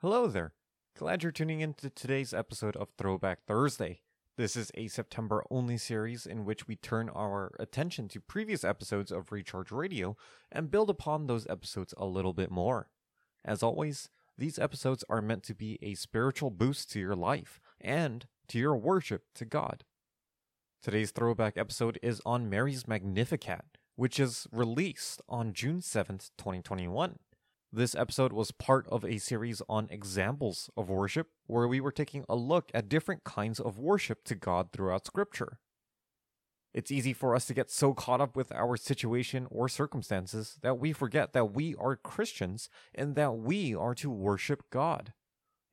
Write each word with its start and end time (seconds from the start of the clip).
Hello 0.00 0.28
there. 0.28 0.52
Glad 0.96 1.24
you're 1.24 1.32
tuning 1.32 1.58
in 1.60 1.74
to 1.74 1.90
today's 1.90 2.32
episode 2.32 2.76
of 2.76 2.90
Throwback 2.96 3.40
Thursday. 3.48 4.02
This 4.36 4.54
is 4.54 4.70
a 4.76 4.86
September 4.86 5.42
only 5.50 5.76
series 5.76 6.24
in 6.24 6.44
which 6.44 6.68
we 6.68 6.76
turn 6.76 7.08
our 7.08 7.50
attention 7.58 8.06
to 8.10 8.20
previous 8.20 8.62
episodes 8.62 9.10
of 9.10 9.32
Recharge 9.32 9.72
Radio 9.72 10.16
and 10.52 10.70
build 10.70 10.88
upon 10.88 11.26
those 11.26 11.48
episodes 11.48 11.94
a 11.96 12.06
little 12.06 12.32
bit 12.32 12.48
more. 12.48 12.90
As 13.44 13.60
always, 13.60 14.08
these 14.36 14.56
episodes 14.56 15.02
are 15.08 15.20
meant 15.20 15.42
to 15.42 15.54
be 15.56 15.80
a 15.82 15.96
spiritual 15.96 16.50
boost 16.50 16.92
to 16.92 17.00
your 17.00 17.16
life 17.16 17.60
and 17.80 18.28
to 18.46 18.58
your 18.60 18.76
worship 18.76 19.24
to 19.34 19.44
God. 19.44 19.82
Today's 20.80 21.10
throwback 21.10 21.58
episode 21.58 21.98
is 22.04 22.22
on 22.24 22.48
Mary's 22.48 22.86
Magnificat, 22.86 23.64
which 23.96 24.20
is 24.20 24.46
released 24.52 25.22
on 25.28 25.52
June 25.52 25.80
7th, 25.80 26.30
2021. 26.38 27.18
This 27.70 27.94
episode 27.94 28.32
was 28.32 28.50
part 28.50 28.88
of 28.88 29.04
a 29.04 29.18
series 29.18 29.60
on 29.68 29.88
examples 29.90 30.70
of 30.74 30.88
worship, 30.88 31.28
where 31.46 31.68
we 31.68 31.82
were 31.82 31.92
taking 31.92 32.24
a 32.26 32.34
look 32.34 32.70
at 32.72 32.88
different 32.88 33.24
kinds 33.24 33.60
of 33.60 33.78
worship 33.78 34.24
to 34.24 34.34
God 34.34 34.72
throughout 34.72 35.04
Scripture. 35.04 35.58
It's 36.72 36.90
easy 36.90 37.12
for 37.12 37.34
us 37.34 37.44
to 37.44 37.52
get 37.52 37.70
so 37.70 37.92
caught 37.92 38.22
up 38.22 38.36
with 38.36 38.50
our 38.52 38.78
situation 38.78 39.46
or 39.50 39.68
circumstances 39.68 40.56
that 40.62 40.78
we 40.78 40.94
forget 40.94 41.34
that 41.34 41.52
we 41.52 41.74
are 41.74 41.94
Christians 41.94 42.70
and 42.94 43.14
that 43.16 43.36
we 43.36 43.74
are 43.74 43.94
to 43.96 44.08
worship 44.08 44.62
God. 44.70 45.12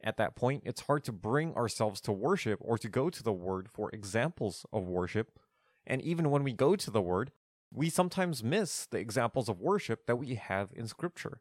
At 0.04 0.18
that 0.18 0.36
point, 0.36 0.64
it's 0.66 0.82
hard 0.82 1.06
to 1.06 1.14
bring 1.14 1.56
ourselves 1.56 2.02
to 2.02 2.12
worship 2.12 2.60
or 2.62 2.78
to 2.78 2.90
go 2.90 3.10
to 3.10 3.24
the 3.24 3.32
Word 3.32 3.70
for 3.74 3.90
examples 3.92 4.66
of 4.74 4.84
worship. 4.90 5.40
And 5.88 6.02
even 6.02 6.30
when 6.30 6.44
we 6.44 6.52
go 6.52 6.76
to 6.76 6.92
the 6.92 7.02
Word, 7.02 7.32
we 7.72 7.90
sometimes 7.90 8.44
miss 8.44 8.86
the 8.86 8.98
examples 8.98 9.48
of 9.48 9.62
worship 9.62 10.08
that 10.08 10.18
we 10.18 10.36
have 10.36 10.72
in 10.74 10.88
Scripture. 10.88 11.40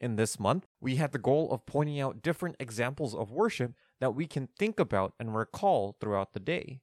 In 0.00 0.16
this 0.16 0.40
month, 0.40 0.66
we 0.80 0.96
had 0.96 1.12
the 1.12 1.18
goal 1.18 1.52
of 1.52 1.66
pointing 1.66 2.00
out 2.00 2.22
different 2.22 2.56
examples 2.58 3.14
of 3.14 3.30
worship 3.30 3.74
that 4.00 4.14
we 4.14 4.26
can 4.26 4.48
think 4.58 4.80
about 4.80 5.12
and 5.20 5.36
recall 5.36 5.96
throughout 6.00 6.32
the 6.32 6.40
day. 6.40 6.80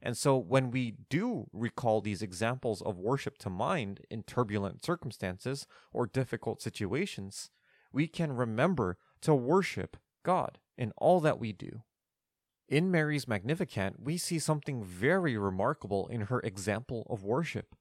And 0.00 0.16
so, 0.16 0.36
when 0.36 0.70
we 0.70 0.94
do 1.10 1.48
recall 1.52 2.00
these 2.00 2.22
examples 2.22 2.80
of 2.82 2.98
worship 2.98 3.38
to 3.38 3.50
mind 3.50 4.00
in 4.10 4.22
turbulent 4.22 4.84
circumstances 4.84 5.66
or 5.92 6.06
difficult 6.06 6.62
situations, 6.62 7.50
we 7.92 8.06
can 8.06 8.32
remember 8.32 8.96
to 9.22 9.34
worship 9.34 9.96
God 10.24 10.58
in 10.78 10.92
all 10.96 11.20
that 11.20 11.38
we 11.38 11.52
do. 11.52 11.82
In 12.68 12.90
Mary's 12.90 13.28
Magnificat, 13.28 13.94
we 13.98 14.16
see 14.16 14.38
something 14.38 14.82
very 14.82 15.36
remarkable 15.36 16.06
in 16.08 16.22
her 16.22 16.40
example 16.40 17.06
of 17.10 17.22
worship. 17.24 17.74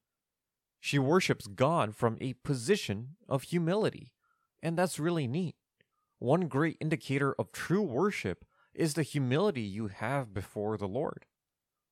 She 0.80 1.00
worships 1.00 1.48
God 1.48 1.96
from 1.96 2.18
a 2.20 2.34
position 2.34 3.16
of 3.30 3.44
humility, 3.44 4.12
and 4.62 4.78
that's 4.78 5.00
really 5.00 5.28
neat. 5.28 5.56
One 6.20 6.48
great 6.48 6.78
indicator 6.80 7.34
of 7.40 7.52
true 7.52 7.82
worship 7.82 8.46
is 8.74 8.94
the 8.94 9.04
humility 9.04 9.62
you 9.62 9.88
have 9.88 10.34
before 10.34 10.78
the 10.78 10.88
Lord. 10.88 11.26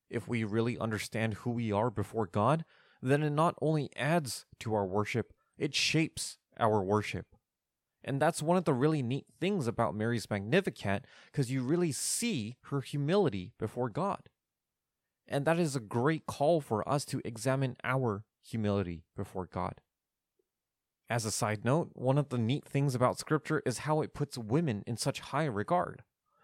If 0.10 0.28
we 0.28 0.44
really 0.44 0.78
understand 0.78 1.36
who 1.36 1.52
we 1.52 1.72
are 1.72 1.90
before 1.90 2.28
God, 2.28 2.66
then 3.02 3.24
it 3.24 3.32
not 3.32 3.56
only 3.62 3.90
adds 3.96 4.46
to 4.60 4.74
our 4.74 4.86
worship, 4.86 5.34
it 5.58 5.76
shapes 5.76 6.38
our 6.60 6.82
worship. 6.82 7.36
And 8.04 8.22
that's 8.22 8.42
one 8.42 8.58
of 8.58 8.66
the 8.66 8.74
really 8.74 9.04
neat 9.04 9.26
things 9.40 9.68
about 9.68 9.96
Mary's 9.96 10.30
Magnificat, 10.30 11.06
because 11.26 11.52
you 11.52 11.62
really 11.62 11.92
see 11.92 12.56
her 12.66 12.82
humility 12.82 13.52
before 13.60 13.90
God. 13.90 14.30
And 15.28 15.46
that 15.46 15.60
is 15.60 15.76
a 15.76 15.82
great 15.82 16.26
call 16.26 16.62
for 16.62 16.88
us 16.88 17.06
to 17.06 17.22
examine 17.26 17.76
our 17.84 18.24
humility 18.42 19.04
before 19.16 19.46
God. 19.46 19.82
As 21.10 21.26
a 21.26 21.32
side 21.32 21.66
note, 21.66 21.90
one 21.94 22.20
of 22.20 22.30
the 22.30 22.38
neat 22.38 22.66
things 22.66 22.94
about 22.94 23.18
Scripture 23.18 23.64
is 23.66 23.80
how 23.80 24.02
it 24.02 24.14
puts 24.14 24.38
women 24.38 24.84
in 24.86 24.96
such 24.96 25.22
high 25.22 25.46
regard. 25.46 26.04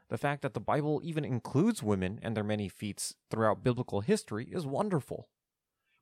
The 0.10 0.18
fact 0.18 0.42
that 0.42 0.56
the 0.56 0.60
Bible 0.60 1.02
even 1.04 1.24
includes 1.24 1.84
women 1.84 2.20
and 2.24 2.36
their 2.36 2.44
many 2.44 2.68
feats 2.68 3.14
throughout 3.30 3.64
biblical 3.64 4.02
history 4.02 4.48
is 4.52 4.66
wonderful. 4.66 5.30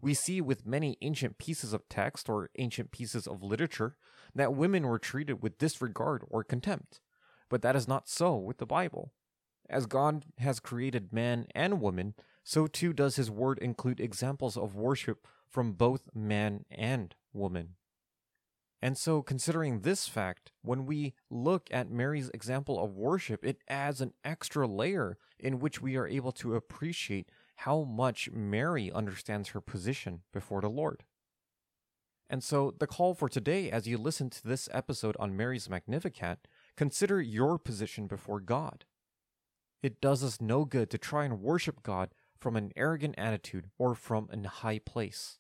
We 0.02 0.13
see 0.13 0.40
with 0.40 0.66
many 0.66 0.97
ancient 1.02 1.38
pieces 1.38 1.73
of 1.73 1.90
text 1.90 2.29
or 2.29 2.50
ancient 2.57 2.91
pieces 2.91 3.28
of 3.28 3.44
literature 3.44 3.97
that 4.34 4.56
women 4.56 4.88
were 4.88 5.00
treated 5.00 5.44
with 5.44 5.57
disregard 5.57 6.23
or 6.29 6.44
contempt. 6.44 7.02
But 7.50 7.62
that 7.63 7.75
is 7.75 7.88
not 7.88 8.07
so 8.07 8.38
with 8.38 8.59
the 8.59 8.66
Bible. 8.66 9.12
As 9.69 9.85
God 9.85 10.25
has 10.40 10.59
created 10.59 11.13
man 11.13 11.47
and 11.53 11.81
woman, 11.81 12.16
so 12.44 12.68
too 12.68 12.94
does 12.94 13.18
his 13.18 13.31
word 13.31 13.59
include 13.59 14.00
examples 14.00 14.56
of 14.56 14.75
worship 14.75 15.28
from 15.50 15.73
both 15.73 16.09
man 16.13 16.66
and 16.72 17.16
woman. 17.34 17.75
And 18.83 18.97
so, 18.97 19.21
considering 19.21 19.79
this 19.79 20.09
fact, 20.09 20.51
when 20.61 20.85
we 20.85 21.13
look 21.29 21.69
at 21.71 21.89
Mary's 21.89 22.29
example 22.33 22.83
of 22.83 22.97
worship, 22.97 23.45
it 23.45 23.59
adds 23.69 24.01
an 24.01 24.11
extra 24.25 24.67
layer 24.67 25.17
in 25.39 25.59
which 25.59 25.81
we 25.81 25.95
are 25.95 26.05
able 26.05 26.33
to 26.33 26.55
appreciate 26.55 27.29
how 27.55 27.83
much 27.85 28.29
Mary 28.33 28.91
understands 28.91 29.49
her 29.49 29.61
position 29.61 30.23
before 30.33 30.59
the 30.59 30.69
Lord. 30.69 31.05
And 32.29 32.43
so, 32.43 32.75
the 32.77 32.85
call 32.85 33.13
for 33.13 33.29
today, 33.29 33.72
as 33.72 33.88
you 33.88 33.97
listen 33.97 34.29
to 34.31 34.45
this 34.45 34.67
episode 34.73 35.16
on 35.17 35.38
Mary's 35.38 35.69
Magnificat, 35.69 36.39
consider 36.75 37.22
your 37.22 37.57
position 37.57 38.07
before 38.07 38.41
God. 38.41 38.83
It 39.81 40.01
does 40.01 40.25
us 40.25 40.41
no 40.41 40.66
good 40.66 40.89
to 40.89 40.97
try 40.97 41.23
and 41.23 41.39
worship 41.39 41.83
God 41.83 42.09
from 42.38 42.57
an 42.57 42.73
arrogant 42.75 43.16
attitude 43.17 43.69
or 43.79 43.95
from 43.95 44.27
a 44.29 44.45
high 44.45 44.79
place. 44.79 45.39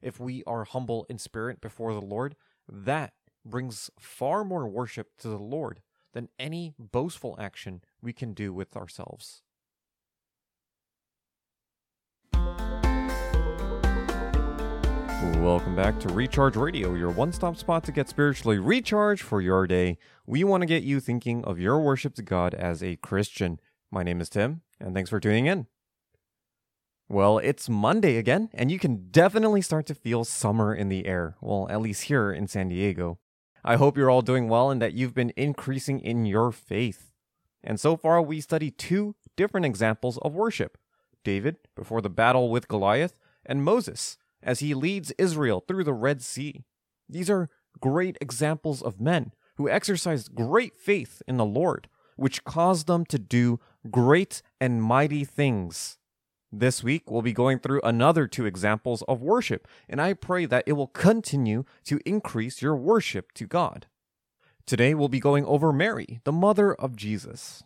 If 0.00 0.20
we 0.20 0.44
are 0.46 0.62
humble 0.62 1.06
in 1.08 1.18
spirit 1.18 1.60
before 1.60 1.92
the 1.92 2.00
Lord, 2.00 2.36
that 2.68 3.12
brings 3.44 3.90
far 3.98 4.44
more 4.44 4.68
worship 4.68 5.16
to 5.18 5.28
the 5.28 5.38
Lord 5.38 5.80
than 6.12 6.28
any 6.38 6.74
boastful 6.78 7.36
action 7.38 7.82
we 8.02 8.12
can 8.12 8.34
do 8.34 8.52
with 8.52 8.76
ourselves. 8.76 9.42
Welcome 15.40 15.76
back 15.76 15.98
to 16.00 16.08
Recharge 16.08 16.56
Radio, 16.56 16.94
your 16.94 17.10
one 17.10 17.32
stop 17.32 17.56
spot 17.56 17.84
to 17.84 17.92
get 17.92 18.08
spiritually 18.08 18.58
recharged 18.58 19.22
for 19.22 19.40
your 19.40 19.66
day. 19.66 19.96
We 20.26 20.44
want 20.44 20.62
to 20.62 20.66
get 20.66 20.82
you 20.82 21.00
thinking 21.00 21.44
of 21.44 21.58
your 21.58 21.80
worship 21.80 22.14
to 22.16 22.22
God 22.22 22.54
as 22.54 22.82
a 22.82 22.96
Christian. 22.96 23.60
My 23.90 24.02
name 24.02 24.20
is 24.20 24.28
Tim, 24.28 24.62
and 24.80 24.94
thanks 24.94 25.10
for 25.10 25.20
tuning 25.20 25.46
in. 25.46 25.66
Well, 27.10 27.38
it's 27.38 27.70
Monday 27.70 28.18
again, 28.18 28.50
and 28.52 28.70
you 28.70 28.78
can 28.78 29.08
definitely 29.10 29.62
start 29.62 29.86
to 29.86 29.94
feel 29.94 30.24
summer 30.24 30.74
in 30.74 30.90
the 30.90 31.06
air. 31.06 31.36
Well, 31.40 31.66
at 31.70 31.80
least 31.80 32.02
here 32.02 32.30
in 32.30 32.48
San 32.48 32.68
Diego. 32.68 33.18
I 33.64 33.76
hope 33.76 33.96
you're 33.96 34.10
all 34.10 34.20
doing 34.20 34.46
well 34.46 34.70
and 34.70 34.82
that 34.82 34.92
you've 34.92 35.14
been 35.14 35.32
increasing 35.34 36.00
in 36.00 36.26
your 36.26 36.52
faith. 36.52 37.10
And 37.64 37.80
so 37.80 37.96
far, 37.96 38.20
we 38.20 38.42
studied 38.42 38.76
two 38.76 39.14
different 39.36 39.64
examples 39.64 40.18
of 40.18 40.34
worship 40.34 40.76
David 41.24 41.56
before 41.74 42.02
the 42.02 42.10
battle 42.10 42.50
with 42.50 42.68
Goliath, 42.68 43.18
and 43.44 43.64
Moses 43.64 44.18
as 44.42 44.60
he 44.60 44.74
leads 44.74 45.10
Israel 45.12 45.64
through 45.66 45.84
the 45.84 45.94
Red 45.94 46.22
Sea. 46.22 46.64
These 47.08 47.30
are 47.30 47.48
great 47.80 48.18
examples 48.20 48.82
of 48.82 49.00
men 49.00 49.32
who 49.56 49.68
exercised 49.68 50.34
great 50.34 50.78
faith 50.78 51.22
in 51.26 51.38
the 51.38 51.46
Lord, 51.46 51.88
which 52.16 52.44
caused 52.44 52.86
them 52.86 53.06
to 53.06 53.18
do 53.18 53.60
great 53.90 54.42
and 54.60 54.82
mighty 54.82 55.24
things. 55.24 55.98
This 56.50 56.82
week, 56.82 57.10
we'll 57.10 57.20
be 57.20 57.34
going 57.34 57.58
through 57.58 57.82
another 57.82 58.26
two 58.26 58.46
examples 58.46 59.02
of 59.02 59.20
worship, 59.20 59.68
and 59.86 60.00
I 60.00 60.14
pray 60.14 60.46
that 60.46 60.64
it 60.66 60.72
will 60.72 60.86
continue 60.86 61.64
to 61.84 62.00
increase 62.06 62.62
your 62.62 62.74
worship 62.74 63.32
to 63.32 63.46
God. 63.46 63.86
Today, 64.64 64.94
we'll 64.94 65.08
be 65.08 65.20
going 65.20 65.44
over 65.44 65.74
Mary, 65.74 66.20
the 66.24 66.32
mother 66.32 66.74
of 66.74 66.96
Jesus. 66.96 67.64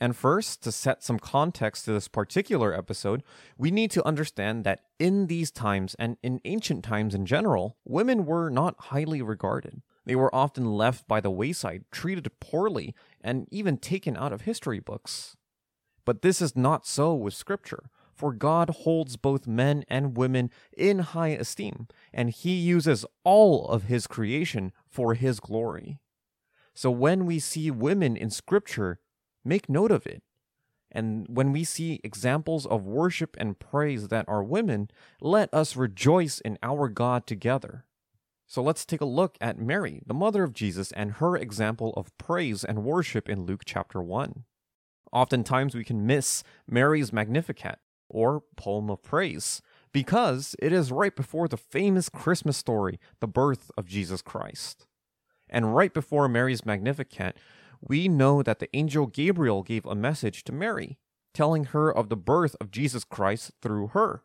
And 0.00 0.16
first, 0.16 0.64
to 0.64 0.72
set 0.72 1.04
some 1.04 1.20
context 1.20 1.84
to 1.84 1.92
this 1.92 2.08
particular 2.08 2.74
episode, 2.74 3.22
we 3.56 3.70
need 3.70 3.92
to 3.92 4.04
understand 4.04 4.64
that 4.64 4.80
in 4.98 5.28
these 5.28 5.52
times 5.52 5.94
and 5.96 6.16
in 6.20 6.40
ancient 6.44 6.82
times 6.82 7.14
in 7.14 7.26
general, 7.26 7.76
women 7.84 8.26
were 8.26 8.50
not 8.50 8.74
highly 8.86 9.22
regarded. 9.22 9.80
They 10.06 10.16
were 10.16 10.34
often 10.34 10.72
left 10.72 11.06
by 11.06 11.20
the 11.20 11.30
wayside, 11.30 11.84
treated 11.92 12.28
poorly, 12.40 12.96
and 13.20 13.46
even 13.52 13.78
taken 13.78 14.16
out 14.16 14.32
of 14.32 14.40
history 14.40 14.80
books. 14.80 15.36
But 16.04 16.22
this 16.22 16.42
is 16.42 16.56
not 16.56 16.84
so 16.84 17.14
with 17.14 17.32
Scripture, 17.32 17.84
for 18.14 18.32
God 18.32 18.70
holds 18.70 19.16
both 19.16 19.46
men 19.46 19.84
and 19.88 20.16
women 20.16 20.50
in 20.76 21.00
high 21.00 21.28
esteem, 21.28 21.88
and 22.12 22.30
He 22.30 22.54
uses 22.54 23.04
all 23.24 23.66
of 23.68 23.84
His 23.84 24.06
creation 24.06 24.72
for 24.88 25.14
His 25.14 25.40
glory. 25.40 25.98
So 26.74 26.90
when 26.90 27.26
we 27.26 27.38
see 27.38 27.70
women 27.70 28.16
in 28.16 28.30
Scripture, 28.30 28.98
Make 29.44 29.68
note 29.68 29.90
of 29.90 30.06
it. 30.06 30.22
And 30.90 31.26
when 31.28 31.52
we 31.52 31.64
see 31.64 32.00
examples 32.02 32.66
of 32.66 32.86
worship 32.86 33.36
and 33.38 33.58
praise 33.58 34.08
that 34.08 34.24
are 34.28 34.42
women, 34.42 34.88
let 35.20 35.52
us 35.52 35.76
rejoice 35.76 36.40
in 36.40 36.56
our 36.62 36.88
God 36.88 37.26
together. 37.26 37.84
So 38.46 38.62
let's 38.62 38.86
take 38.86 39.00
a 39.00 39.06
look 39.06 39.36
at 39.40 39.58
Mary, 39.58 40.02
the 40.06 40.14
mother 40.14 40.44
of 40.44 40.52
Jesus, 40.52 40.92
and 40.92 41.12
her 41.12 41.36
example 41.36 41.92
of 41.96 42.16
praise 42.16 42.64
and 42.64 42.84
worship 42.84 43.28
in 43.28 43.44
Luke 43.44 43.62
chapter 43.66 44.00
1. 44.00 44.44
Oftentimes 45.12 45.74
we 45.74 45.84
can 45.84 46.06
miss 46.06 46.44
Mary's 46.68 47.12
Magnificat, 47.12 47.78
or 48.14 48.42
poem 48.56 48.88
of 48.88 49.02
praise, 49.02 49.60
because 49.92 50.56
it 50.60 50.72
is 50.72 50.92
right 50.92 51.14
before 51.14 51.48
the 51.48 51.56
famous 51.56 52.08
Christmas 52.08 52.56
story, 52.56 52.98
the 53.20 53.26
birth 53.26 53.70
of 53.76 53.86
Jesus 53.86 54.22
Christ. 54.22 54.86
And 55.50 55.74
right 55.74 55.92
before 55.92 56.28
Mary's 56.28 56.64
Magnificat, 56.64 57.36
we 57.80 58.08
know 58.08 58.42
that 58.42 58.60
the 58.60 58.74
angel 58.74 59.06
Gabriel 59.06 59.62
gave 59.62 59.84
a 59.84 59.94
message 59.94 60.44
to 60.44 60.52
Mary, 60.52 60.98
telling 61.34 61.64
her 61.64 61.94
of 61.94 62.08
the 62.08 62.16
birth 62.16 62.56
of 62.60 62.70
Jesus 62.70 63.04
Christ 63.04 63.52
through 63.60 63.88
her. 63.88 64.22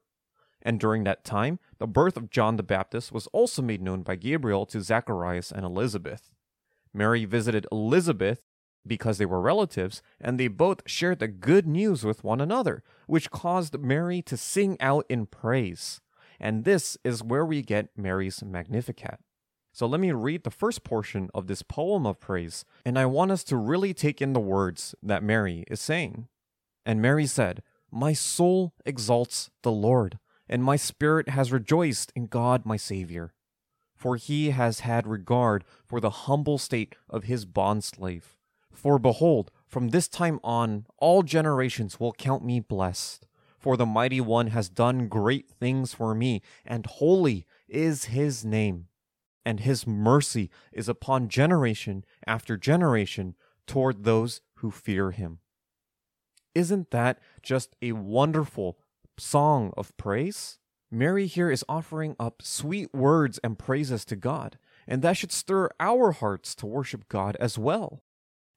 And 0.62 0.80
during 0.80 1.04
that 1.06 1.24
time, 1.24 1.60
the 1.78 1.88
birth 1.88 2.16
of 2.16 2.30
John 2.30 2.58
the 2.58 2.64
Baptist 2.64 3.12
was 3.12 3.28
also 3.28 3.62
made 3.62 3.82
known 3.82 4.04
by 4.04 4.16
Gabriel 4.16 4.66
to 4.68 4.82
Zacharias 4.82 5.52
and 5.52 5.66
Elizabeth. 5.66 6.32
Mary 6.94 7.26
visited 7.26 7.66
Elizabeth 7.72 8.42
because 8.90 9.18
they 9.18 9.26
were 9.26 9.40
relatives, 9.40 10.02
and 10.20 10.38
they 10.38 10.50
both 10.50 10.82
shared 10.86 11.20
the 11.20 11.30
good 11.30 11.66
news 11.66 12.04
with 12.04 12.26
one 12.26 12.42
another, 12.42 12.84
which 13.08 13.32
caused 13.32 13.80
Mary 13.80 14.22
to 14.24 14.36
sing 14.36 14.76
out 14.82 15.06
in 15.08 15.26
praise. 15.26 16.02
And 16.42 16.66
this 16.66 16.98
is 17.06 17.24
where 17.24 17.46
we 17.46 17.62
get 17.62 17.90
Mary's 17.96 18.44
Magnificat. 18.44 19.20
So 19.72 19.86
let 19.86 20.00
me 20.02 20.12
read 20.12 20.44
the 20.44 20.52
first 20.52 20.84
portion 20.84 21.30
of 21.34 21.48
this 21.48 21.62
poem 21.62 22.06
of 22.06 22.20
praise, 22.20 22.66
and 22.84 22.98
I 22.98 23.06
want 23.06 23.32
us 23.32 23.44
to 23.46 23.56
really 23.56 23.94
take 23.94 24.22
in 24.22 24.34
the 24.34 24.40
words 24.40 24.96
that 25.02 25.24
Mary 25.24 25.64
is 25.70 25.80
saying. 25.80 26.28
And 26.86 27.02
Mary 27.02 27.28
said, 27.28 27.62
My 27.92 28.14
soul 28.14 28.74
exalts 28.86 29.50
the 29.62 29.72
Lord, 29.72 30.18
and 30.50 30.64
my 30.64 30.76
spirit 30.76 31.30
has 31.30 31.52
rejoiced 31.52 32.12
in 32.16 32.26
God 32.26 32.66
my 32.66 32.78
Savior. 32.78 33.34
For 33.96 34.16
he 34.16 34.50
has 34.52 34.80
had 34.80 35.06
regard 35.06 35.66
for 35.86 36.00
the 36.00 36.10
humble 36.10 36.58
state 36.58 36.96
of 37.10 37.26
his 37.26 37.46
bondslave. 37.46 38.36
For 38.71 38.98
behold, 38.98 39.51
from 39.68 39.89
this 39.89 40.07
time 40.07 40.39
on, 40.44 40.86
all 40.98 41.21
generations 41.21 42.00
will 42.00 42.13
count 42.13 42.44
me 42.44 42.60
blessed. 42.60 43.27
For 43.57 43.75
the 43.75 43.86
mighty 43.86 44.21
one 44.21 44.48
has 44.48 44.69
done 44.69 45.10
great 45.10 45.50
things 45.50 45.94
for 45.94 46.16
me, 46.16 46.42
and 46.66 46.86
holy 46.86 47.45
is 47.68 48.06
his 48.06 48.45
name. 48.45 48.88
And 49.45 49.60
his 49.60 49.86
mercy 49.86 50.50
is 50.71 50.88
upon 50.88 51.27
generation 51.27 52.06
after 52.25 52.56
generation 52.56 53.36
toward 53.68 54.04
those 54.04 54.42
who 54.56 54.71
fear 54.71 55.12
him. 55.12 55.39
Isn't 56.56 56.92
that 56.92 57.19
just 57.44 57.75
a 57.81 57.92
wonderful 57.92 58.77
song 59.18 59.74
of 59.75 59.95
praise? 59.98 60.57
Mary 60.89 61.27
here 61.27 61.51
is 61.51 61.66
offering 61.69 62.16
up 62.19 62.42
sweet 62.42 62.94
words 62.94 63.39
and 63.44 63.60
praises 63.60 64.06
to 64.06 64.16
God, 64.16 64.57
and 64.88 65.01
that 65.01 65.18
should 65.18 65.31
stir 65.31 65.69
our 65.80 66.13
hearts 66.13 66.56
to 66.56 66.66
worship 66.66 67.07
God 67.10 67.36
as 67.39 67.57
well 67.57 68.01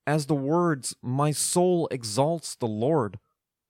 as 0.06 0.26
the 0.26 0.34
words, 0.34 0.96
My 1.02 1.30
soul 1.30 1.88
exalts 1.90 2.54
the 2.54 2.66
Lord, 2.66 3.18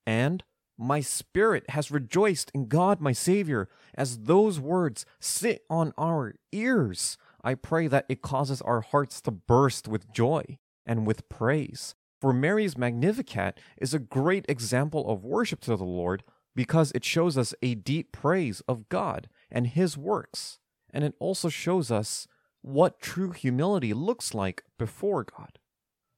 and 0.06 0.43
My 0.79 1.00
spirit 1.00 1.70
has 1.70 1.90
rejoiced 1.90 2.50
in 2.55 2.67
God 2.67 3.00
my 3.00 3.12
Savior, 3.12 3.69
as 3.94 4.20
those 4.20 4.58
words 4.58 5.05
sit 5.20 5.64
on 5.69 5.93
our 5.99 6.34
ears, 6.50 7.19
I 7.44 7.55
pray 7.55 7.88
that 7.88 8.06
it 8.08 8.23
causes 8.23 8.62
our 8.62 8.81
hearts 8.81 9.20
to 9.23 9.31
burst 9.31 9.88
with 9.88 10.12
joy 10.12 10.58
and 10.87 11.06
with 11.06 11.29
praise. 11.29 11.94
For 12.20 12.32
Mary's 12.32 12.78
Magnificat 12.78 13.58
is 13.78 13.93
a 13.93 13.99
great 13.99 14.46
example 14.49 15.11
of 15.11 15.25
worship 15.25 15.61
to 15.62 15.76
the 15.76 15.85
Lord 15.85 16.23
because 16.55 16.93
it 16.93 17.05
shows 17.05 17.37
us 17.37 17.55
a 17.62 17.75
deep 17.75 18.12
praise 18.12 18.62
of 18.69 18.88
God 18.88 19.28
and 19.50 19.67
His 19.67 19.99
works, 19.99 20.58
and 20.90 21.02
it 21.05 21.14
also 21.19 21.49
shows 21.49 21.90
us 21.90 22.28
what 22.61 23.00
true 23.00 23.32
humility 23.32 23.93
looks 23.93 24.35
like 24.35 24.62
before 24.78 25.25
God. 25.25 25.58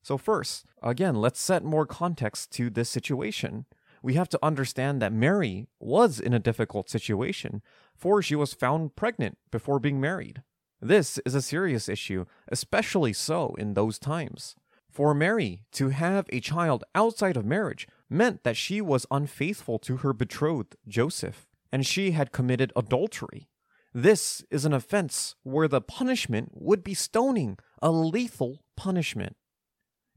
So, 0.05 0.19
first, 0.19 0.67
again, 0.83 1.15
let's 1.15 1.41
set 1.41 1.65
more 1.65 1.87
context 1.87 2.51
to 2.53 2.69
this 2.69 2.91
situation. 2.91 3.65
We 4.03 4.15
have 4.15 4.29
to 4.29 4.39
understand 4.43 5.01
that 5.01 5.15
Mary 5.15 5.67
was 5.81 6.21
in 6.21 6.35
a 6.35 6.39
difficult 6.39 6.91
situation, 6.91 7.63
for 7.97 8.21
she 8.21 8.37
was 8.37 8.53
found 8.53 8.97
pregnant 8.97 9.39
before 9.51 9.81
being 9.81 10.03
married. 10.03 10.43
This 10.79 11.19
is 11.25 11.35
a 11.35 11.41
serious 11.41 11.89
issue, 11.89 12.27
especially 12.49 13.15
so 13.15 13.55
in 13.55 13.73
those 13.73 13.99
times. 13.99 14.57
For 14.91 15.15
Mary 15.15 15.63
to 15.73 15.89
have 15.89 16.27
a 16.29 16.41
child 16.41 16.85
outside 16.95 17.39
of 17.39 17.47
marriage 17.47 17.89
meant 18.11 18.45
that 18.45 18.59
she 18.59 18.83
was 18.83 19.07
unfaithful 19.11 19.79
to 19.79 19.97
her 19.97 20.13
betrothed, 20.13 20.77
Joseph, 20.87 21.47
and 21.73 21.87
she 21.87 22.11
had 22.11 22.31
committed 22.31 22.75
adultery. 22.77 23.49
This 23.95 24.45
is 24.51 24.67
an 24.67 24.75
offense 24.75 25.35
where 25.45 25.67
the 25.67 25.81
punishment 25.81 26.51
would 26.53 26.85
be 26.85 26.93
stoning, 26.93 27.57
a 27.81 27.91
lethal 27.91 28.59
punishment. 28.77 29.35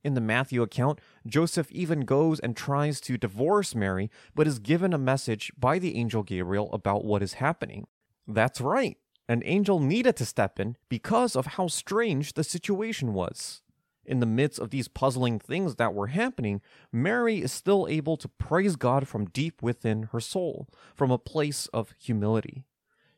In 0.08 0.14
the 0.14 0.22
Matthew 0.22 0.62
account, 0.62 1.02
Joseph 1.26 1.70
even 1.70 2.06
goes 2.06 2.40
and 2.40 2.56
tries 2.56 3.02
to 3.02 3.18
divorce 3.18 3.76
Mary, 3.76 4.10
but 4.34 4.48
is 4.48 4.58
given 4.58 4.94
a 4.94 4.98
message 4.98 5.52
by 5.60 5.80
the 5.80 5.98
angel 5.98 6.24
Gabriel 6.24 6.72
about 6.72 7.04
what 7.04 7.22
is 7.22 7.34
happening. 7.34 7.88
That's 8.26 8.62
right, 8.62 8.96
an 9.28 9.42
angel 9.44 9.82
needed 9.82 10.16
to 10.16 10.26
step 10.26 10.62
in 10.62 10.78
because 10.88 11.36
of 11.36 11.46
how 11.46 11.68
strange 11.68 12.36
the 12.36 12.46
situation 12.46 13.14
was. 13.14 13.64
In 14.06 14.22
the 14.22 14.26
midst 14.26 14.60
of 14.60 14.70
these 14.70 14.88
puzzling 14.88 15.40
things 15.40 15.76
that 15.76 15.94
were 15.94 16.08
happening, 16.08 16.62
Mary 16.90 17.42
is 17.42 17.52
still 17.52 17.86
able 17.90 18.16
to 18.16 18.30
praise 18.30 18.78
God 18.78 19.10
from 19.10 19.26
deep 19.26 19.62
within 19.62 20.04
her 20.14 20.22
soul, 20.22 20.70
from 20.96 21.12
a 21.12 21.18
place 21.18 21.68
of 21.74 21.94
humility. 22.00 22.64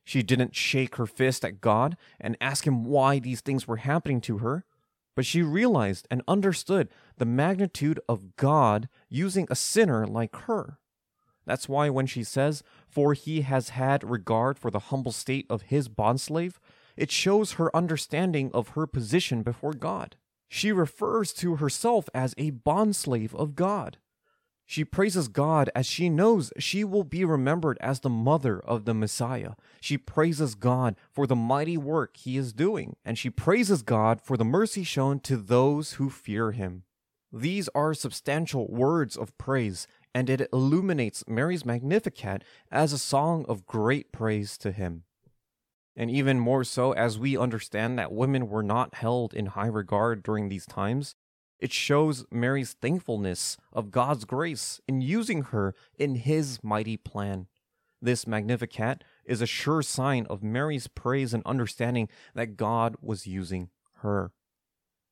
She 0.03 0.24
didn't 0.24 0.56
shake 0.56 0.95
her 0.95 1.06
fist 1.06 1.45
at 1.45 1.62
God 1.62 1.97
and 2.19 2.36
ask 2.41 2.65
him 2.65 2.83
why 2.83 3.19
these 3.19 3.41
things 3.41 3.68
were 3.68 3.77
happening 3.77 4.21
to 4.21 4.39
her 4.39 4.65
but 5.16 5.26
she 5.26 5.42
realized 5.42 6.08
and 6.10 6.22
understood 6.28 6.90
the 7.18 7.26
magnitude 7.26 8.00
of 8.08 8.36
God 8.36 8.90
using 9.10 9.48
a 9.50 9.56
sinner 9.56 10.08
like 10.08 10.36
her. 10.48 10.80
That's 11.46 11.68
why 11.68 11.90
when 11.90 12.06
she 12.06 12.24
says, 12.24 12.64
For 12.88 13.14
he 13.14 13.42
has 13.42 13.70
had 13.70 14.04
regard 14.04 14.60
for 14.60 14.70
the 14.70 14.80
humble 14.80 15.12
state 15.12 15.48
of 15.50 15.64
his 15.64 15.90
bondslave, 15.90 16.60
it 16.96 17.12
shows 17.12 17.54
her 17.54 17.76
understanding 17.76 18.52
of 18.54 18.70
her 18.70 18.86
position 18.86 19.42
before 19.42 19.74
God. 19.74 20.16
She 20.48 20.72
refers 20.72 21.34
to 21.34 21.56
herself 21.56 22.10
as 22.14 22.34
a 22.38 22.52
bondslave 22.52 23.34
of 23.34 23.56
God. 23.56 23.98
She 24.71 24.86
praises 24.86 25.30
God 25.30 25.71
as 25.74 25.88
she 25.88 26.10
knows 26.10 26.54
she 26.60 26.83
will 26.83 27.04
be 27.04 27.25
remembered 27.25 27.80
as 27.81 28.01
the 28.01 28.10
mother 28.10 28.60
of 28.60 28.86
the 28.86 28.94
Messiah. 28.94 29.54
She 29.81 29.98
praises 29.98 30.54
God 30.54 30.95
for 31.10 31.25
the 31.25 31.36
mighty 31.36 31.75
work 31.75 32.16
he 32.18 32.38
is 32.38 32.54
doing, 32.54 32.95
and 33.04 33.18
she 33.18 33.31
praises 33.31 33.81
God 33.81 34.21
for 34.21 34.38
the 34.38 34.45
mercy 34.45 34.83
shown 34.83 35.21
to 35.21 35.38
those 35.38 35.94
who 35.94 36.12
fear 36.12 36.51
him. 36.51 36.83
These 37.33 37.68
are 37.74 37.95
substantial 37.95 38.68
words 38.68 39.18
of 39.18 39.36
praise, 39.39 39.88
and 40.13 40.30
it 40.30 40.48
illuminates 40.54 41.24
Mary's 41.27 41.65
Magnificat 41.65 42.44
as 42.72 42.94
a 42.94 43.00
song 43.00 43.48
of 43.50 43.65
great 43.65 44.12
praise 44.12 44.56
to 44.60 44.72
him. 44.72 45.01
And 45.95 46.12
even 46.12 46.39
more 46.39 46.63
so 46.63 46.92
as 46.92 47.18
we 47.18 47.36
understand 47.36 47.98
that 47.98 48.12
women 48.12 48.48
were 48.48 48.62
not 48.62 48.94
held 48.94 49.33
in 49.33 49.48
high 49.48 49.65
regard 49.65 50.22
during 50.22 50.50
these 50.50 50.68
times, 50.68 51.15
it 51.60 51.74
shows 51.74 52.26
Mary's 52.32 52.74
thankfulness 52.74 53.58
of 53.74 53.92
God's 53.92 54.25
grace 54.25 54.80
in 54.88 55.01
using 55.01 55.44
her 55.44 55.75
in 55.98 56.16
his 56.16 56.60
mighty 56.63 56.98
plan. 56.98 57.48
This 58.01 58.25
Magnificat 58.25 59.04
is 59.25 59.42
a 59.42 59.46
sure 59.46 59.82
sign 59.82 60.25
of 60.30 60.42
Mary's 60.42 60.88
praise 60.88 61.34
and 61.34 61.44
understanding 61.46 62.08
that 62.34 62.56
God 62.56 62.96
was 63.01 63.28
using 63.28 63.70
her. 63.98 64.32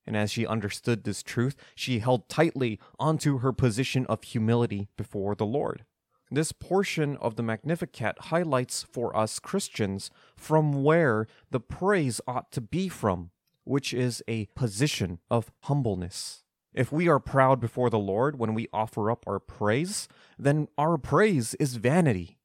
And 0.05 0.15
as 0.15 0.31
she 0.31 0.47
understood 0.47 1.03
this 1.03 1.21
truth, 1.21 1.57
she 1.75 1.99
held 1.99 2.29
tightly 2.29 2.79
onto 2.97 3.39
her 3.39 3.51
position 3.51 4.05
of 4.05 4.23
humility 4.23 4.87
before 4.95 5.35
the 5.35 5.45
Lord. 5.45 5.83
This 6.31 6.53
portion 6.53 7.17
of 7.17 7.35
the 7.35 7.43
Magnificat 7.43 8.15
highlights 8.19 8.83
for 8.83 9.15
us 9.15 9.39
Christians 9.39 10.09
from 10.37 10.83
where 10.83 11.27
the 11.51 11.59
praise 11.59 12.21
ought 12.25 12.51
to 12.53 12.61
be 12.61 12.87
from 12.87 13.31
which 13.67 13.93
is 13.93 14.23
a 14.27 14.45
position 14.55 15.19
of 15.29 15.51
humbleness. 15.63 16.43
If 16.73 16.91
we 16.91 17.07
are 17.07 17.19
proud 17.19 17.59
before 17.59 17.89
the 17.89 17.99
Lord 17.99 18.37
when 18.39 18.53
we 18.53 18.67
offer 18.71 19.09
up 19.09 19.25
our 19.27 19.39
praise, 19.39 20.07
then 20.37 20.67
our 20.77 20.97
praise 20.97 21.53
is 21.55 21.75
vanity. 21.75 22.37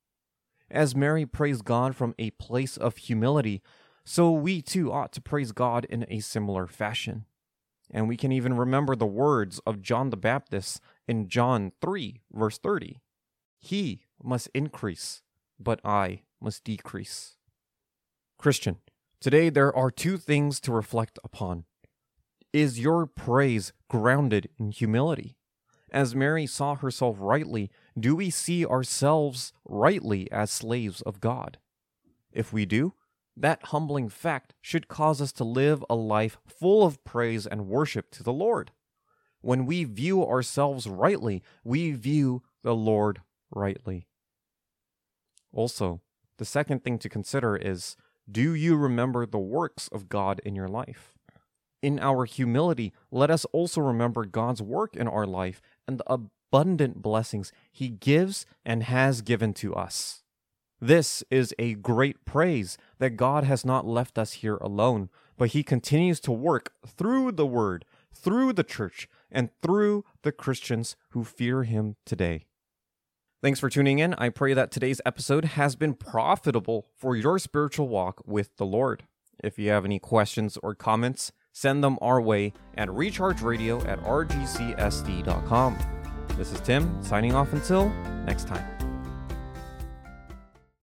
As 0.70 0.96
Mary 0.96 1.26
praised 1.26 1.64
God 1.64 1.94
from 1.94 2.14
a 2.18 2.30
place 2.30 2.76
of 2.76 2.96
humility, 2.96 3.62
so 4.04 4.30
we 4.32 4.62
too 4.62 4.90
ought 4.90 5.12
to 5.12 5.20
praise 5.20 5.52
God 5.52 5.84
in 5.84 6.06
a 6.08 6.20
similar 6.20 6.66
fashion. 6.66 7.26
And 7.90 8.08
we 8.08 8.16
can 8.16 8.32
even 8.32 8.54
remember 8.54 8.96
the 8.96 9.06
words 9.06 9.60
of 9.66 9.82
John 9.82 10.10
the 10.10 10.16
Baptist 10.16 10.80
in 11.06 11.28
John 11.28 11.72
3, 11.80 12.22
verse 12.32 12.58
30. 12.58 13.00
He 13.58 14.06
must 14.22 14.48
increase, 14.54 15.22
but 15.60 15.78
I 15.84 16.22
must 16.40 16.64
decrease. 16.64 17.36
Christian, 18.38 18.78
Today, 19.22 19.50
there 19.50 19.72
are 19.76 19.92
two 19.92 20.16
things 20.16 20.58
to 20.58 20.72
reflect 20.72 21.16
upon. 21.22 21.64
Is 22.52 22.80
your 22.80 23.06
praise 23.06 23.72
grounded 23.88 24.48
in 24.58 24.72
humility? 24.72 25.36
As 25.92 26.16
Mary 26.16 26.44
saw 26.44 26.74
herself 26.74 27.18
rightly, 27.20 27.70
do 27.96 28.16
we 28.16 28.30
see 28.30 28.66
ourselves 28.66 29.52
rightly 29.64 30.28
as 30.32 30.50
slaves 30.50 31.02
of 31.02 31.20
God? 31.20 31.58
If 32.32 32.52
we 32.52 32.66
do, 32.66 32.94
that 33.36 33.66
humbling 33.66 34.08
fact 34.08 34.54
should 34.60 34.88
cause 34.88 35.20
us 35.20 35.30
to 35.34 35.44
live 35.44 35.84
a 35.88 35.94
life 35.94 36.38
full 36.44 36.84
of 36.84 37.04
praise 37.04 37.46
and 37.46 37.68
worship 37.68 38.10
to 38.10 38.24
the 38.24 38.32
Lord. 38.32 38.72
When 39.40 39.66
we 39.66 39.84
view 39.84 40.26
ourselves 40.26 40.88
rightly, 40.88 41.44
we 41.62 41.92
view 41.92 42.42
the 42.64 42.74
Lord 42.74 43.20
rightly. 43.52 44.08
Also, 45.52 46.00
the 46.38 46.44
second 46.44 46.82
thing 46.82 46.98
to 46.98 47.08
consider 47.08 47.54
is 47.54 47.96
do 48.30 48.54
you 48.54 48.76
remember 48.76 49.26
the 49.26 49.38
works 49.38 49.88
of 49.88 50.08
God 50.08 50.40
in 50.44 50.54
your 50.54 50.68
life? 50.68 51.14
In 51.82 51.98
our 51.98 52.24
humility, 52.24 52.92
let 53.10 53.30
us 53.30 53.44
also 53.46 53.80
remember 53.80 54.24
God's 54.24 54.62
work 54.62 54.94
in 54.94 55.08
our 55.08 55.26
life 55.26 55.60
and 55.88 55.98
the 55.98 56.04
abundant 56.52 57.02
blessings 57.02 57.52
He 57.72 57.88
gives 57.88 58.46
and 58.64 58.84
has 58.84 59.22
given 59.22 59.52
to 59.54 59.74
us. 59.74 60.22
This 60.80 61.24
is 61.30 61.54
a 61.58 61.74
great 61.74 62.24
praise 62.24 62.76
that 62.98 63.16
God 63.16 63.44
has 63.44 63.64
not 63.64 63.86
left 63.86 64.18
us 64.18 64.32
here 64.34 64.56
alone, 64.56 65.10
but 65.36 65.50
He 65.50 65.62
continues 65.62 66.20
to 66.20 66.32
work 66.32 66.72
through 66.86 67.32
the 67.32 67.46
Word, 67.46 67.84
through 68.12 68.52
the 68.52 68.64
church, 68.64 69.08
and 69.30 69.50
through 69.62 70.04
the 70.22 70.32
Christians 70.32 70.96
who 71.10 71.24
fear 71.24 71.64
Him 71.64 71.96
today. 72.04 72.46
Thanks 73.42 73.58
for 73.58 73.68
tuning 73.68 73.99
in. 73.99 74.14
I 74.14 74.28
pray 74.28 74.54
that 74.54 74.70
today's 74.70 75.00
episode 75.04 75.44
has 75.44 75.75
been 75.75 75.94
profitable 75.94 76.87
for 76.96 77.16
your 77.16 77.40
spiritual 77.40 77.88
walk 77.88 78.22
with 78.25 78.56
the 78.56 78.64
Lord. 78.64 79.02
If 79.42 79.58
you 79.58 79.70
have 79.70 79.84
any 79.84 79.99
questions 79.99 80.56
or 80.62 80.76
comments, 80.76 81.32
send 81.52 81.82
them 81.82 81.99
our 82.00 82.20
way 82.20 82.52
at 82.76 82.88
rechargeradio 82.88 83.84
at 83.88 83.99
rgcsd.com. 84.04 85.78
This 86.37 86.52
is 86.52 86.61
Tim, 86.61 87.02
signing 87.02 87.34
off 87.34 87.52
until 87.52 87.88
next 88.25 88.46
time. 88.46 88.71